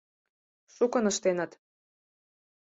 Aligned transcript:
—Шукын 0.75 1.05
ыштеныт. 1.11 1.51